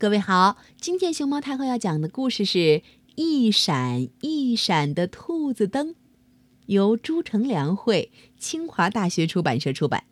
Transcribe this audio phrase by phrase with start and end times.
[0.00, 2.58] 各位好，今天熊猫太后要讲的故事是
[3.16, 5.88] 《一闪一闪的兔子灯》，
[6.64, 10.04] 由朱成良绘，清华大学出版社出版。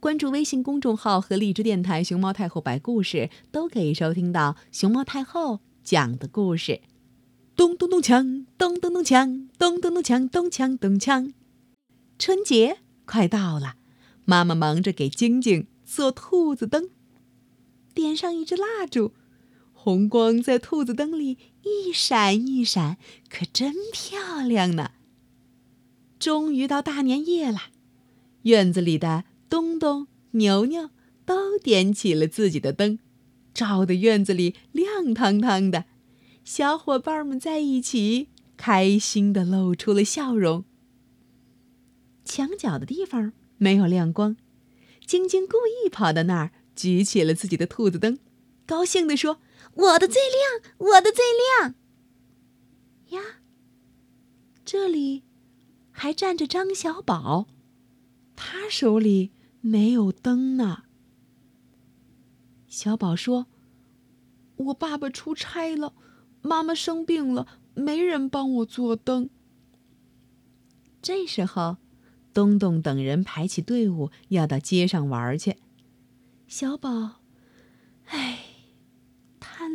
[0.00, 6.80] 关注微信公众号和荔枝电台“熊猫太后摆故事”，都可以收听到熊猫太后讲的故事。
[7.54, 11.34] 咚咚咚锵，咚咚咚锵，咚咚咚锵，咚锵咚锵。
[12.18, 13.74] 春节快到了，
[14.24, 16.88] 妈妈忙着给晶晶做兔子灯。
[17.92, 19.12] 点上一支蜡烛，
[19.88, 22.98] 红光在兔子灯里一闪一闪，
[23.30, 24.90] 可真漂亮呢。
[26.18, 27.58] 终于到大年夜了，
[28.42, 30.90] 院子里的东东、牛牛
[31.24, 32.98] 都点起了自己的灯，
[33.54, 35.86] 照得院子里亮堂堂的。
[36.44, 38.28] 小伙伴们在一起，
[38.58, 40.66] 开心的露出了笑容。
[42.26, 44.36] 墙角的地方没有亮光，
[45.06, 46.50] 晶晶故意跑到那儿。
[46.76, 48.18] 举起了自己的兔子灯，
[48.68, 49.40] 高兴地说
[49.72, 51.74] ：“我的最亮，我的最亮！”
[53.16, 53.40] 呀，
[54.62, 55.24] 这里
[55.90, 57.48] 还站着张小宝，
[58.36, 60.82] 他手里没有灯呢。
[62.66, 63.46] 小宝说
[64.56, 65.94] ：“我爸爸出差了，
[66.42, 69.30] 妈妈生病了，没人帮我做灯。”
[71.00, 71.78] 这时候，
[72.34, 75.56] 东东等人排起队伍要到街上玩去。
[76.46, 77.22] 小宝，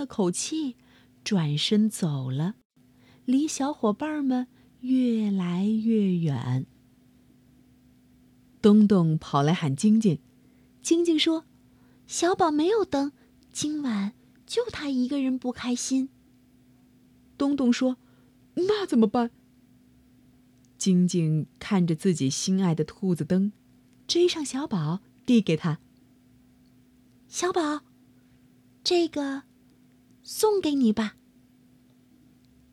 [0.00, 0.76] 了口气，
[1.22, 2.54] 转身走了，
[3.26, 4.46] 离小伙伴们
[4.80, 6.66] 越来越远。
[8.62, 10.18] 东东跑来喊晶晶，
[10.80, 11.44] 晶晶说
[12.08, 13.12] ：“小宝没有灯，
[13.52, 14.14] 今晚
[14.46, 16.08] 就他一个人不开心。”
[17.36, 17.98] 东东说
[18.56, 19.30] ：“那怎么办？”
[20.78, 23.52] 晶晶看着自己心爱的兔子灯，
[24.06, 25.78] 追上小宝，递给他。
[27.28, 27.82] 小宝，
[28.82, 29.42] 这个
[30.32, 31.16] 送给你吧。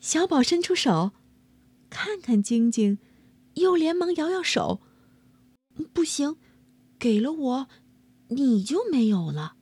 [0.00, 1.12] 小宝伸出手，
[1.88, 2.98] 看看晶晶，
[3.54, 4.80] 又连忙摇摇手
[5.94, 6.36] ：“不行，
[6.98, 7.68] 给了我，
[8.30, 9.54] 你就没有了。”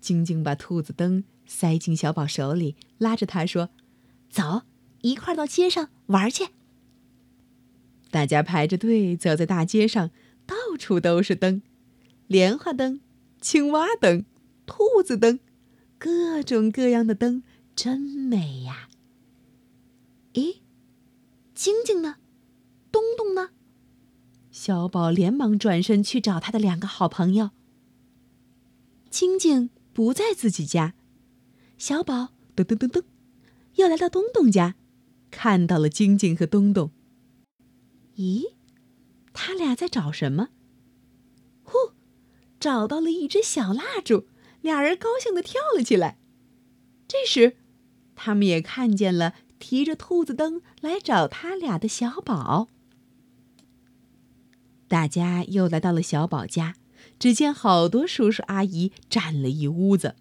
[0.00, 3.70] 晶晶把兔子灯塞进小宝手里，拉着他说
[4.30, 4.62] ：“走，
[5.02, 6.50] 一块到街上玩去。”
[8.12, 10.12] 大家排着队走在大街上，
[10.46, 11.62] 到处都是灯，
[12.28, 13.00] 莲花灯。
[13.40, 14.24] 青蛙灯、
[14.66, 15.40] 兔子灯，
[15.98, 17.42] 各种各样的灯，
[17.74, 18.88] 真美呀！
[20.34, 20.58] 咦，
[21.54, 22.16] 晶晶呢？
[22.92, 23.50] 东东呢？
[24.52, 27.50] 小宝连忙转身去找他的两个好朋友。
[29.10, 30.94] 晶晶不在自己家，
[31.76, 33.02] 小宝噔噔噔噔，
[33.74, 34.76] 又来到东东家，
[35.30, 36.92] 看到了晶晶和东东。
[38.16, 38.52] 咦，
[39.32, 40.50] 他俩在找什么？
[41.62, 41.72] 呼！
[42.60, 44.26] 找到了一支小蜡烛，
[44.60, 46.18] 俩人高兴的跳了起来。
[47.06, 47.56] 这时，
[48.14, 52.68] 他们也看见了提着兔子灯来找他俩的小宝。
[54.88, 56.74] 大家又来到了小宝家，
[57.18, 60.16] 只见好多叔叔阿姨站了一屋子。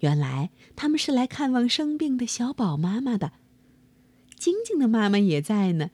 [0.00, 3.32] 原来他们是来看望生病的小宝妈妈的。
[4.36, 5.90] 晶晶的妈妈也在呢。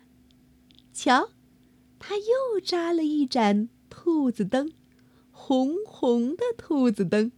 [0.93, 1.31] 瞧，
[1.99, 4.73] 她又扎了一盏兔子灯。
[5.31, 7.33] 红红的兔子灯，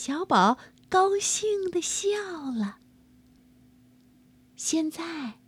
[0.00, 2.76] 小宝高兴的笑了。
[4.54, 5.40] 现在，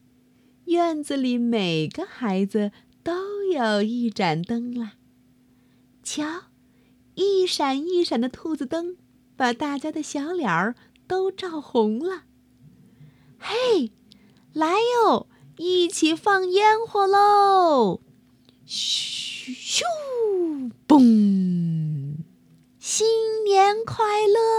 [0.64, 2.72] 院子里每个孩子
[3.04, 4.94] 都有一盏灯了。
[6.02, 6.46] 瞧，
[7.14, 8.96] 一闪一闪的兔子灯，
[9.36, 10.74] 把大家的小脸儿
[11.06, 12.24] 都照红了。
[13.38, 13.92] 嘿，
[14.52, 15.28] 来哟，
[15.58, 18.00] 一起放烟火喽！
[18.66, 21.39] 咻咻，嘣！
[23.90, 24.49] 快乐！